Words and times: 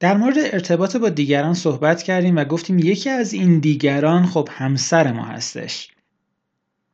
در 0.00 0.16
مورد 0.16 0.36
ارتباط 0.38 0.96
با 0.96 1.08
دیگران 1.08 1.54
صحبت 1.54 2.02
کردیم 2.02 2.36
و 2.36 2.44
گفتیم 2.44 2.78
یکی 2.78 3.10
از 3.10 3.32
این 3.32 3.58
دیگران 3.58 4.26
خب 4.26 4.48
همسر 4.52 5.12
ما 5.12 5.24
هستش 5.24 5.90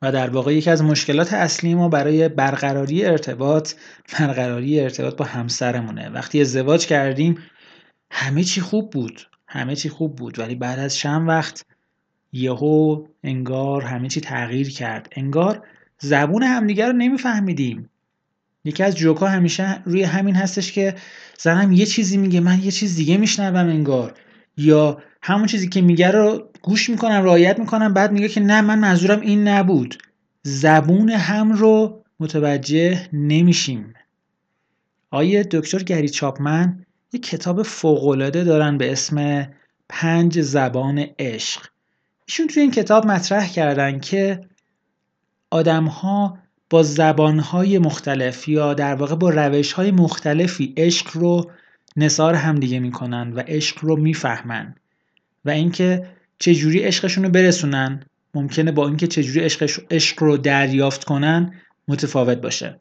و 0.01 0.11
در 0.11 0.29
واقع 0.29 0.53
یکی 0.53 0.69
از 0.69 0.83
مشکلات 0.83 1.33
اصلی 1.33 1.75
ما 1.75 1.89
برای 1.89 2.29
برقراری 2.29 3.05
ارتباط 3.05 3.73
برقراری 4.19 4.79
ارتباط 4.79 5.15
با 5.15 5.25
همسرمونه. 5.25 6.09
وقتی 6.09 6.41
ازدواج 6.41 6.85
کردیم 6.85 7.37
همه 8.11 8.43
چی 8.43 8.61
خوب 8.61 8.89
بود 8.89 9.27
همه 9.47 9.75
چی 9.75 9.89
خوب 9.89 10.15
بود 10.15 10.39
ولی 10.39 10.55
بعد 10.55 10.79
از 10.79 10.95
چند 10.95 11.27
وقت 11.27 11.65
یهو 12.33 13.05
انگار 13.23 13.81
همه 13.81 14.07
چی 14.07 14.21
تغییر 14.21 14.69
کرد. 14.69 15.13
انگار 15.15 15.67
زبون 15.97 16.43
همدیگه 16.43 16.87
رو 16.87 16.93
نمیفهمیدیم. 16.93 17.89
یکی 18.65 18.83
از 18.83 18.95
جوکا 18.95 19.27
همیشه 19.27 19.81
روی 19.85 20.03
همین 20.03 20.35
هستش 20.35 20.71
که 20.71 20.95
زنم 21.37 21.71
یه 21.71 21.85
چیزی 21.85 22.17
میگه 22.17 22.39
من 22.39 22.59
یه 22.63 22.71
چیز 22.71 22.95
دیگه 22.95 23.17
میشنوم 23.17 23.69
انگار. 23.69 24.13
یا 24.57 25.01
همون 25.21 25.45
چیزی 25.45 25.69
که 25.69 25.81
میگه 25.81 26.11
رو 26.11 26.49
گوش 26.61 26.89
می‌کنم 26.89 27.23
رعایت 27.23 27.59
می‌کنم 27.59 27.93
بعد 27.93 28.11
میگه 28.11 28.27
که 28.27 28.41
نه 28.41 28.61
من 28.61 28.79
منظورم 28.79 29.21
این 29.21 29.47
نبود. 29.47 30.03
زبون 30.43 31.09
هم 31.09 31.51
رو 31.51 32.03
متوجه 32.19 33.09
نمیشیم. 33.13 33.93
آیه 35.11 35.43
دکتر 35.43 35.83
گری 35.83 36.09
چاپمن 36.09 36.85
یه 37.13 37.19
کتاب 37.19 37.63
فوقالعاده 37.63 38.43
دارن 38.43 38.77
به 38.77 38.91
اسم 38.91 39.47
پنج 39.89 40.41
زبان 40.41 41.05
عشق. 41.19 41.61
ایشون 42.25 42.47
توی 42.47 42.61
این 42.61 42.71
کتاب 42.71 43.05
مطرح 43.05 43.49
کردن 43.49 43.99
که 43.99 44.41
آدم 45.49 45.85
ها 45.85 46.37
با 46.69 46.83
زبانهای 46.83 47.79
مختلف 47.79 48.47
یا 48.47 48.73
در 48.73 48.95
واقع 48.95 49.15
با 49.15 49.29
روشهای 49.29 49.91
مختلفی 49.91 50.73
عشق 50.77 51.17
رو 51.17 51.51
نصار 51.97 52.33
همدیگه 52.33 52.79
می‌کنن 52.79 53.33
و 53.33 53.39
عشق 53.47 53.85
رو 53.85 53.95
می‌فهمن. 53.95 54.75
و 55.45 55.49
اینکه 55.49 56.07
چجوری 56.39 56.79
عشقشون 56.79 57.23
رو 57.23 57.29
برسونن 57.29 58.05
ممکنه 58.33 58.71
با 58.71 58.87
اینکه 58.87 59.07
چجوری 59.07 59.39
عشق 59.39 59.83
عشق 59.91 60.23
رو 60.23 60.37
دریافت 60.37 61.03
کنن 61.03 61.53
متفاوت 61.87 62.37
باشه. 62.37 62.79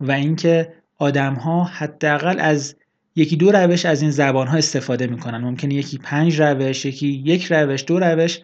و 0.00 0.12
اینکه 0.12 0.72
آدم 0.98 1.34
ها 1.34 1.64
حداقل 1.64 2.40
از 2.40 2.76
یکی 3.16 3.36
دو 3.36 3.52
روش 3.52 3.86
از 3.86 4.02
این 4.02 4.10
زبان 4.10 4.46
ها 4.46 4.56
استفاده 4.56 5.06
می‌کنن. 5.06 5.38
ممکنه 5.38 5.74
یکی 5.74 5.98
پنج 5.98 6.40
روش 6.40 6.84
یکی 6.84 7.08
یک 7.08 7.52
روش 7.52 7.84
دو 7.86 7.98
روش 7.98 8.40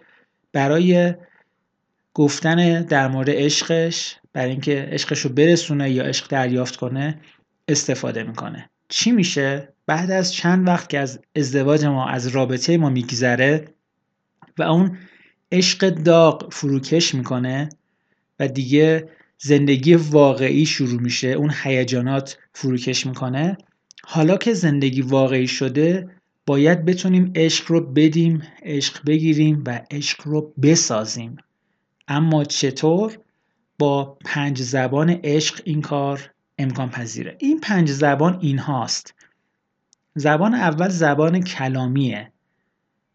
برای 0.53 1.15
گفتن 2.15 2.83
در 2.83 3.09
مورد 3.09 3.31
عشقش 3.31 4.17
برای 4.33 4.51
اینکه 4.51 4.89
عشقش 4.91 5.21
رو 5.21 5.31
برسونه 5.31 5.91
یا 5.91 6.05
عشق 6.05 6.29
دریافت 6.29 6.77
کنه 6.77 7.21
استفاده 7.69 8.23
می‌کنه. 8.23 8.71
چی 8.89 9.13
میشه؟ 9.13 9.69
بعد 9.87 10.11
از 10.11 10.33
چند 10.33 10.69
وقت 10.69 10.89
که 10.89 10.99
از 10.99 11.21
ازدواج 11.37 11.85
ما 11.85 12.09
از 12.09 12.27
رابطه 12.27 12.77
ما 12.77 12.89
میگذره 12.91 13.65
و 14.59 14.63
اون 14.63 14.99
عشق 15.53 15.89
داغ 15.89 16.53
فروکش 16.53 17.15
می‌کنه 17.15 17.69
و 18.41 18.49
دیگه 18.49 19.09
زندگی 19.39 19.95
واقعی 19.95 20.67
شروع 20.67 21.01
میشه 21.01 21.29
اون 21.29 21.53
هیجانات 21.63 22.39
فروکش 22.53 23.07
می‌کنه. 23.07 23.57
حالا 24.05 24.37
که 24.37 24.55
زندگی 24.55 25.03
واقعی 25.03 25.49
شده 25.49 26.09
باید 26.47 26.85
بتونیم 26.85 27.33
عشق 27.35 27.71
رو 27.71 27.81
بدیم 27.81 28.43
عشق 28.63 29.05
بگیریم 29.07 29.65
و 29.67 29.81
عشق 29.91 30.21
رو 30.25 30.53
بسازیم. 30.63 31.37
اما 32.09 32.45
چطور؟ 32.45 33.19
با 33.83 34.19
پنج 34.25 34.63
زبان 34.63 35.11
عشق 35.11 35.61
این 35.65 35.81
کار 35.81 36.31
امکان 36.59 36.91
پذیره 36.91 37.37
این 37.39 37.61
پنج 37.61 37.91
زبان 37.91 38.39
این 38.41 38.59
هاست 38.59 39.15
زبان 40.15 40.55
اول 40.55 40.89
زبان 40.89 41.41
کلامیه. 41.41 42.33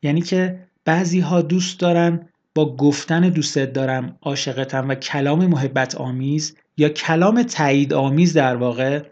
یعنی 0.01 0.21
که 0.21 0.67
بعضی 0.85 1.19
ها 1.19 1.41
دوست 1.41 1.79
دارن 1.79 2.29
با 2.55 2.75
گفتن 2.75 3.29
دوستت 3.29 3.73
دارم 3.73 4.17
عاشقتم 4.21 4.89
و 4.89 4.95
کلام 4.95 5.45
محبت 5.45 5.95
آمیز 5.95 6.55
یا 6.77 6.89
کلام 6.89 7.43
تایید 7.43 7.93
آمیز 7.93 8.33
در 8.33 8.55
واقع 8.55 9.03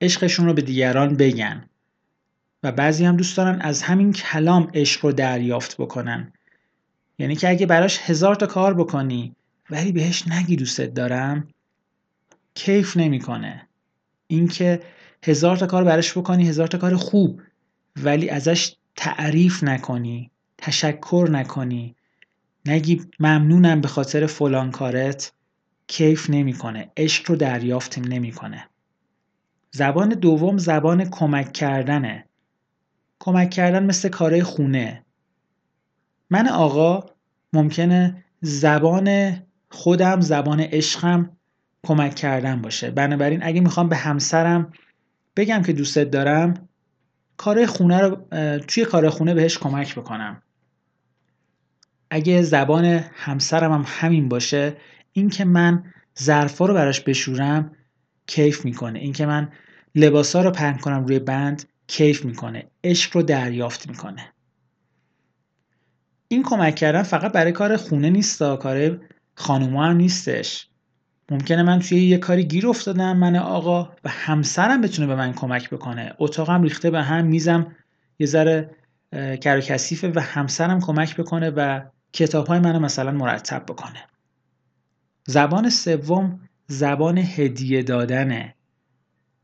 عشقشون 0.00 0.46
رو 0.46 0.54
به 0.54 0.62
دیگران 0.62 1.16
بگن. 1.16 1.64
و 2.62 2.72
بعضی 2.72 3.04
هم 3.04 3.16
دوست 3.16 3.36
دارن 3.36 3.60
از 3.60 3.82
همین 3.82 4.12
کلام 4.12 4.70
عشق 4.74 5.04
رو 5.04 5.12
دریافت 5.12 5.76
بکنن. 5.76 6.32
یعنی 7.18 7.36
که 7.36 7.48
اگه 7.48 7.66
براش 7.66 8.00
هزار 8.02 8.34
تا 8.34 8.46
کار 8.46 8.74
بکنی 8.74 9.36
ولی 9.70 9.92
بهش 9.92 10.28
نگی 10.28 10.56
دوستت 10.56 10.94
دارم. 10.94 11.48
کیف 12.54 12.96
نمی‌کنه. 12.96 13.68
اینکه 14.26 14.82
هزار 15.22 15.56
تا 15.56 15.66
کار 15.66 15.84
براش 15.84 16.18
بکنی 16.18 16.48
هزار 16.48 16.66
تا 16.66 16.78
کار 16.78 16.96
خوب 16.96 17.42
ولی 17.96 18.28
ازش 18.28 18.76
تعریف 18.96 19.64
نکنی 19.64 20.30
تشکر 20.58 21.28
نکنی. 21.30 21.96
نگی 22.66 23.02
ممنونم 23.20 23.80
به 23.80 23.88
خاطر 23.88 24.26
فلان 24.26 24.70
کارت. 24.70 25.32
کیف 25.86 26.30
نمی‌کنه. 26.30 26.90
عشق 26.96 27.30
رو 27.30 27.36
دریافت 27.36 27.98
نمی‌کنه. 27.98 28.68
زبان 29.70 30.08
دوم 30.08 30.58
زبان 30.58 31.04
کمک 31.10 31.52
کردنه. 31.52 32.28
کمک 33.18 33.50
کردن 33.50 33.86
مثل 33.86 34.08
کارهای 34.08 34.42
خونه. 34.42 35.04
من 36.30 36.48
آقا 36.48 37.06
ممکنه 37.52 38.24
زبان 38.40 39.36
خودم 39.74 40.20
زبان 40.20 40.60
عشقم 40.60 41.30
کمک 41.86 42.14
کردن 42.14 42.62
باشه. 42.62 42.90
بنابراین 42.90 43.42
اگه 43.42 43.60
می‌خوام 43.60 43.88
به 43.88 43.96
همسرم 43.96 44.72
بگم 45.36 45.62
که 45.62 45.72
دوستت 45.72 46.10
دارم 46.10 46.68
کار 47.36 47.66
خونه 47.66 48.00
رو 48.00 48.16
توی 48.58 48.84
کار 48.84 49.10
خونه 49.10 49.34
بهش 49.34 49.58
کمک 49.58 49.94
بکنم. 49.94 50.42
اگه 52.10 52.42
زبان 52.42 52.84
همسرم 53.14 53.72
هم 53.72 53.84
همین 53.86 54.28
باشه 54.28 54.76
اینکه 55.12 55.44
من 55.44 55.84
ظرفا 56.18 56.66
رو 56.66 56.74
براش 56.74 57.00
بشورم 57.00 57.76
کیف 58.26 58.64
می‌کنه. 58.64 58.98
اینکه 58.98 59.26
من 59.26 59.52
لباسا 59.94 60.42
رو 60.42 60.50
پهن 60.50 60.78
کنم 60.78 61.04
روی 61.04 61.18
بند 61.18 61.68
کیف 61.86 62.24
می‌کنه. 62.24 62.70
عشق 62.84 63.16
رو 63.16 63.22
دریافت 63.22 63.88
می‌کنه. 63.88 64.32
این 66.28 66.42
کمک 66.42 66.74
کردن 66.74 67.02
فقط 67.02 67.32
برای 67.32 67.52
کار 67.52 67.76
خونه 67.76 68.10
نیست 68.10 68.38
کار 68.38 69.00
خانوما 69.34 69.84
هم 69.84 69.96
نیستش. 69.96 70.68
ممکنه 71.30 71.62
من 71.62 71.78
توی 71.78 72.04
یه 72.04 72.18
کاری 72.18 72.44
گیر 72.44 72.68
افتادم 72.68 73.16
من 73.16 73.36
آقا 73.36 73.82
و 74.04 74.08
همسرم 74.08 74.80
بتونه 74.80 75.08
به 75.08 75.14
من 75.14 75.32
کمک 75.32 75.70
بکنه. 75.70 76.14
اتاقم 76.18 76.62
ریخته 76.62 76.90
به 76.90 77.02
هم 77.02 77.24
میزم 77.24 77.76
یه 78.18 78.26
ذره 78.26 78.70
کر 79.12 79.58
و 79.58 79.60
کثیفه 79.60 80.12
و 80.14 80.20
همسرم 80.20 80.80
کمک 80.80 81.16
بکنه 81.16 81.50
و 81.50 81.80
کتاب 82.12 82.46
های 82.46 82.58
منو 82.58 82.78
مثلا 82.80 83.10
مرتب 83.10 83.64
بکنه. 83.66 84.06
زبان 85.26 85.70
سوم 85.70 86.40
زبان 86.66 87.18
هدیه 87.18 87.82
دادنه. 87.82 88.54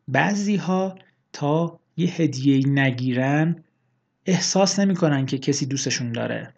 بعضی 0.08 0.56
ها 0.56 0.98
تا 1.32 1.80
یه 1.96 2.08
هدیه 2.08 2.68
نگیرن 2.68 3.64
احساس 4.26 4.78
نمی‌کنن 4.78 5.26
که 5.26 5.38
کسی 5.38 5.66
دوستشون 5.66 6.12
داره. 6.12 6.54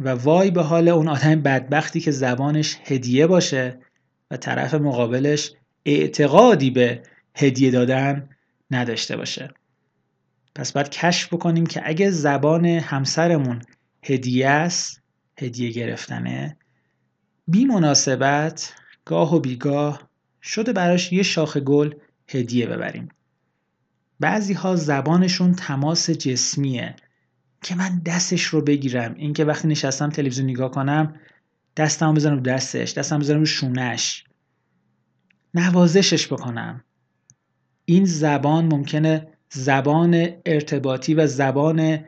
و 0.00 0.08
وای 0.08 0.50
به 0.50 0.62
حال 0.62 0.88
اون 0.88 1.08
آدم 1.08 1.40
بدبختی 1.40 2.00
که 2.00 2.10
زبانش 2.10 2.76
هدیه 2.84 3.26
باشه 3.26 3.78
و 4.30 4.36
طرف 4.36 4.74
مقابلش 4.74 5.52
اعتقادی 5.84 6.70
به 6.70 7.02
هدیه 7.34 7.70
دادن 7.70 8.28
نداشته 8.70 9.16
باشه. 9.16 9.50
پس 10.54 10.72
باید 10.72 10.88
کشف 10.88 11.34
بکنیم 11.34 11.66
که 11.66 11.82
اگه 11.84 12.10
زبان 12.10 12.66
همسرمون 12.66 13.62
هدیه 14.02 14.48
است 14.48 15.02
هدیه 15.38 15.70
گرفتنه 15.70 16.56
بی 17.48 17.64
مناسبت 17.64 18.72
گاه 19.04 19.34
و 19.34 19.40
بیگاه 19.40 20.10
شده 20.42 20.72
براش 20.72 21.12
یه 21.12 21.22
شاخ 21.22 21.56
گل 21.56 21.94
هدیه 22.28 22.66
ببریم. 22.66 23.08
بعضی 24.20 24.52
ها 24.52 24.76
زبانشون 24.76 25.52
تماس 25.52 26.10
جسمیه. 26.10 26.96
که 27.62 27.74
من 27.74 28.02
دستش 28.06 28.44
رو 28.44 28.60
بگیرم. 28.60 29.14
اینکه 29.14 29.44
وقتی 29.44 29.68
نشستم 29.68 30.10
تلویزیون 30.10 30.50
نگاه 30.50 30.70
کنم 30.70 31.14
دستم 31.76 32.14
بزنم 32.14 32.40
دستش 32.40 32.92
دستم 32.92 33.18
بزنم 33.18 33.38
رو 33.38 33.46
شونش 33.46 34.24
نوازشش 35.54 36.32
بکنم. 36.32 36.84
این 37.84 38.04
زبان 38.04 38.64
ممکنه 38.64 39.28
زبان 39.48 40.28
ارتباطی 40.46 41.14
و 41.14 41.26
زبان 41.26 42.04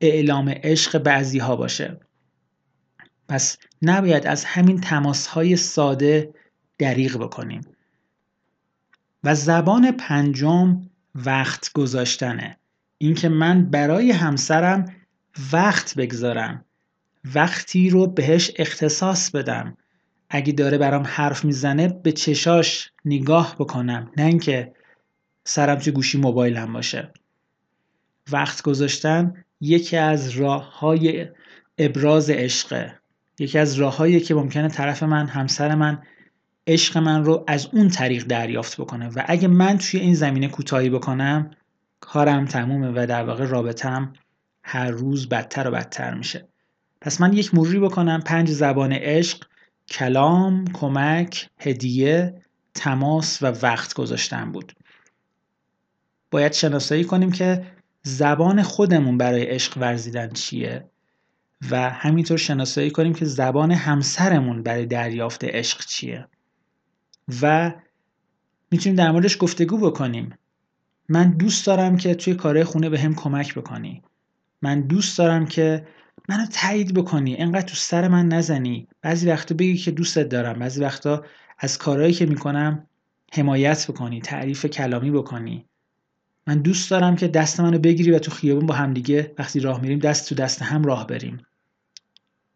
اعلام 0.00 0.48
عشق 0.48 0.98
بعضی 0.98 1.38
ها 1.38 1.56
باشه. 1.56 2.00
پس 3.28 3.58
نباید 3.82 4.26
از 4.26 4.44
همین 4.44 4.80
تماس 4.80 5.26
های 5.26 5.56
ساده 5.56 6.34
دریغ 6.78 7.16
بکنیم. 7.16 7.60
و 9.24 9.34
زبان 9.34 9.92
پنجم 9.92 10.80
وقت 11.14 11.72
گذاشتنه. 11.72 12.58
اینکه 13.02 13.28
من 13.28 13.70
برای 13.70 14.10
همسرم 14.10 14.84
وقت 15.52 15.94
بگذارم 15.94 16.64
وقتی 17.34 17.90
رو 17.90 18.06
بهش 18.06 18.50
اختصاص 18.56 19.30
بدم. 19.30 19.76
اگه 20.30 20.52
داره 20.52 20.78
برام 20.78 21.02
حرف 21.06 21.44
می‌زنه 21.44 21.88
به 21.88 22.12
چشاش 22.12 22.90
نگاه 23.04 23.56
بکنم. 23.58 24.10
نه 24.16 24.24
اینکه 24.24 24.72
سرم 25.44 25.78
توی 25.78 25.92
گوشی 25.92 26.18
موبایلم 26.18 26.72
باشه. 26.72 27.12
وقت 28.32 28.62
گذاشتن 28.62 29.44
یکی 29.60 29.96
از 29.96 30.30
راه 30.30 30.78
های 30.78 31.28
ابراز 31.78 32.30
عشقه. 32.30 32.98
یکی 33.38 33.58
از 33.58 33.74
راههایی 33.74 34.20
که 34.20 34.34
ممکنه 34.34 34.68
طرف 34.68 35.02
من 35.02 35.26
همسر 35.26 35.74
من 35.74 36.02
عشق 36.66 36.98
من 36.98 37.24
رو 37.24 37.44
از 37.48 37.68
اون 37.72 37.88
طریق 37.88 38.24
دریافت 38.24 38.80
بکنه. 38.80 39.08
و 39.08 39.22
اگه 39.26 39.48
من 39.48 39.78
توی 39.78 40.00
این 40.00 40.14
زمینه 40.14 40.48
کوتاهی 40.48 40.90
بکنم 40.90 41.50
کارم 42.02 42.44
تمومه 42.44 42.92
و 43.02 43.06
در 43.06 43.24
واقع 43.24 43.44
رابطم 43.44 44.12
هر 44.62 44.90
روز 44.90 45.28
بدتر 45.28 45.68
و 45.68 45.70
بدتر 45.70 46.14
میشه. 46.14 46.48
پس 47.00 47.20
من 47.20 47.32
یک 47.32 47.54
مروری 47.54 47.78
بکنم. 47.78 48.20
پنج 48.20 48.50
زبان 48.50 48.92
عشق 48.92 49.44
کلام، 49.88 50.64
کمک، 50.72 51.50
هدیه، 51.58 52.42
تماس 52.74 53.42
و 53.42 53.46
وقت 53.46 53.94
گذاشتن 53.94 54.52
بود. 54.52 54.72
باید 56.30 56.52
شناسایی 56.52 57.04
کنیم 57.04 57.32
که 57.32 57.66
زبان 58.02 58.62
خودمون 58.62 59.18
برای 59.18 59.42
عشق 59.42 59.78
ورزیدن 59.78 60.28
چیه 60.30 60.84
و 61.70 61.90
همینطور 61.90 62.38
شناسایی 62.38 62.90
کنیم 62.90 63.14
که 63.14 63.24
زبان 63.24 63.72
همسرمون 63.72 64.62
برای 64.62 64.86
دریافت 64.86 65.44
عشق 65.44 65.84
چیه. 65.84 66.26
و 67.42 67.72
می‌تونیم 68.70 68.96
در 68.96 69.10
موردش 69.10 69.36
گفتگو 69.40 69.78
بکنیم. 69.78 70.34
من 71.12 71.30
دوست 71.30 71.66
دارم 71.66 71.96
که 71.96 72.14
توی 72.14 72.34
کار 72.34 72.64
خونه 72.64 72.88
به 72.88 73.00
هم 73.00 73.14
کمک 73.14 73.54
بکنی. 73.54 74.02
من 74.62 74.80
دوست 74.80 75.18
دارم 75.18 75.46
که 75.46 75.86
منو 76.28 76.46
تایید 76.46 76.94
بکنی. 76.94 77.36
انقدر 77.36 77.66
تو 77.66 77.74
سر 77.74 78.08
من 78.08 78.28
نزنی. 78.28 78.88
بعضی 79.02 79.28
وقتا 79.28 79.54
بگی 79.54 79.76
که 79.76 79.90
دوستت 79.90 80.28
دارم. 80.28 80.58
بعضی 80.58 80.80
وقتا 80.80 81.24
از 81.58 81.78
کارهایی 81.78 82.12
که 82.12 82.26
می‌کنم 82.26 82.86
حمایت 83.32 83.90
بکنی 83.90 84.20
تعریف 84.20 84.66
کلامی 84.66 85.10
بکنی. 85.10 85.64
من 86.46 86.58
دوست 86.58 86.90
دارم 86.90 87.16
که 87.16 87.28
دست 87.28 87.60
منو 87.60 87.78
بگیری 87.78 88.10
و 88.10 88.18
تو 88.18 88.30
خیابون 88.30 88.66
با 88.66 88.74
همدیگه 88.74 89.34
وقتی 89.38 89.60
راه 89.60 89.80
میریم 89.80 89.98
دست 89.98 90.28
تو 90.28 90.34
دست 90.34 90.62
هم 90.62 90.84
راه 90.84 91.06
بریم. 91.06 91.38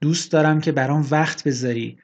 دوست 0.01 0.33
دارم 0.33 0.61
که 0.61 0.73
برام 0.73 1.07
وقت 1.11 1.45
بذاری. 1.45 1.99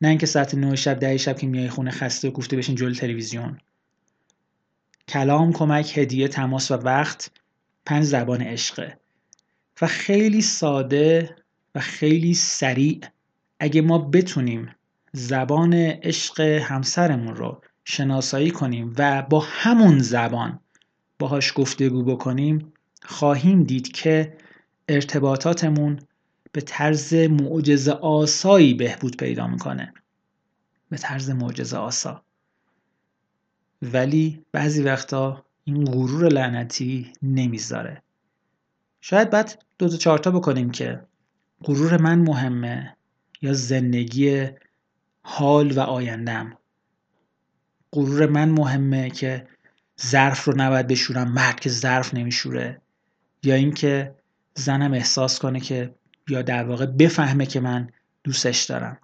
نه 0.00 0.08
اینکه 0.08 0.26
ساعت 0.26 0.54
9 0.54 0.76
شب 0.76 0.98
ده 0.98 1.16
شب 1.16 1.38
که 1.38 1.46
میای 1.46 1.68
خونه 1.68 1.90
خسته 1.90 2.28
و 2.28 2.30
گفته 2.30 2.56
بشین 2.56 2.74
جلوی 2.74 2.94
تلویزیون. 2.94 3.58
کلام 5.08 5.52
کمک 5.52 5.98
هدیه 5.98 6.28
تماس 6.28 6.70
و 6.70 6.74
وقت 6.74 7.30
پنج 7.86 8.04
زبان 8.04 8.42
عشقه. 8.42 8.98
و 9.82 9.86
خیلی 9.86 10.42
ساده 10.42 11.36
و 11.74 11.80
خیلی 11.80 12.34
سریع 12.34 13.00
اگه 13.60 13.80
ما 13.82 13.98
بتونیم 13.98 14.70
زبان 15.12 15.74
عشق 15.74 16.40
همسرمون 16.40 17.36
رو 17.36 17.62
شناسایی 17.84 18.50
کنیم 18.50 18.94
و 18.98 19.22
با 19.22 19.40
همون 19.46 19.98
زبان 19.98 20.60
باهاش 21.18 21.52
گفتگو 21.56 22.02
بکنیم 22.02 22.72
خواهیم 23.02 23.62
دید 23.62 23.92
که 23.92 24.36
ارتباطاتمون 24.88 26.00
به 26.52 26.60
طرز 26.60 27.14
معجزه 27.14 27.92
آسایی 27.92 28.74
بهبود 28.74 29.16
پیدا 29.16 29.46
می‌کنه. 29.46 29.94
به 30.90 30.96
طرز 30.96 31.30
معجزه 31.30 31.76
آسا. 31.76 32.25
ولی 33.92 34.44
بعضی 34.52 34.82
وقتا 34.82 35.44
این 35.64 35.84
غرور 35.84 36.28
لعنتی 36.28 37.12
نمی‌ذاره. 37.22 38.02
شاید 39.00 39.30
بعد 39.30 39.64
دو 39.78 39.88
تا 39.88 39.96
چارتا 39.96 40.30
بکنیم 40.30 40.70
که 40.70 41.00
غرور 41.64 42.02
من 42.02 42.18
مهمه 42.18 42.96
یا 43.42 43.52
زندگی 43.52 44.48
حال 45.22 45.72
و 45.72 45.80
آیندم 45.80 46.58
غرور 47.92 48.26
من 48.26 48.48
مهمه 48.48 49.10
که 49.10 49.48
ظرف 50.02 50.44
رو 50.44 50.54
نباید 50.56 50.86
بشورم 50.86 51.32
مرد 51.32 51.60
که 51.60 51.70
ظرف 51.70 52.14
نمیشوره. 52.14 52.80
یا 53.42 53.54
اینکه 53.54 54.14
زنم 54.54 54.92
احساس 54.92 55.38
کنه 55.38 55.60
که 55.60 55.94
یا 56.28 56.42
در 56.42 56.64
واقع 56.64 56.86
بفهمه 56.86 57.46
که 57.46 57.60
من 57.60 57.90
دوستش 58.24 58.64
دارم. 58.64 58.98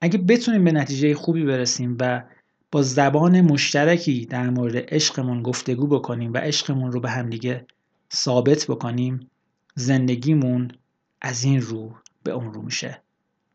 اگه 0.00 0.18
بتونیم 0.18 0.64
به 0.64 0.72
نتیجه 0.72 1.14
خوبی 1.14 1.44
برسیم 1.44 1.96
و 2.00 2.22
با 2.70 2.82
زبان 2.82 3.40
مشترکی 3.40 4.26
در 4.26 4.50
مورد 4.50 4.76
عشقمون 4.94 5.42
گفتگو 5.42 5.86
بکنیم 5.86 6.32
و 6.32 6.36
عشقمون 6.36 6.92
رو 6.92 7.00
به 7.00 7.10
همدیگه 7.10 7.66
ثابت 8.14 8.66
بکنیم 8.68 9.30
زندگیمون 9.74 10.70
از 11.20 11.44
این 11.44 11.60
رو 11.60 11.94
به 12.22 12.30
اون 12.30 12.54
رو 12.54 12.62
میشه. 12.62 13.02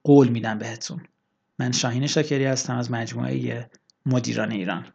قول 0.03 0.27
میدم 0.27 0.59
بهتون. 0.59 1.03
من 1.59 1.71
شاهین 1.71 2.07
شاکری 2.07 2.45
هستم 2.45 2.75
از 2.77 2.91
مجموعه 2.91 3.69
مدیران 4.05 4.51
ایران. 4.51 4.85